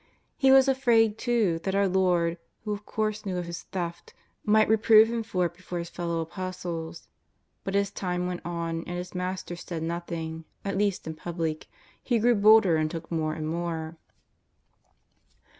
He 0.35 0.49
was 0.49 0.67
afraid, 0.67 1.19
too, 1.19 1.59
that 1.61 1.75
our 1.75 1.87
Lord, 1.87 2.39
who 2.63 2.73
of 2.73 2.87
course 2.87 3.23
knew 3.23 3.37
of 3.37 3.45
his 3.45 3.61
theft, 3.65 4.15
might 4.43 4.67
re 4.67 4.77
prove 4.77 5.09
him 5.11 5.21
for 5.21 5.45
it 5.45 5.53
before 5.53 5.77
his 5.77 5.91
fellow 5.91 6.21
Apostles. 6.21 7.07
But 7.63 7.75
as 7.75 7.91
time 7.91 8.25
went 8.25 8.41
on 8.43 8.77
and 8.87 8.97
his 8.97 9.13
Master 9.13 9.55
said 9.55 9.83
nothing, 9.83 10.45
at 10.65 10.75
least 10.75 11.05
in 11.05 11.13
public, 11.13 11.67
he 12.01 12.17
grew 12.17 12.33
bolder 12.33 12.77
and 12.77 12.89
took 12.89 13.11
more 13.11 13.35
and 13.35 13.47
more. 13.47 13.95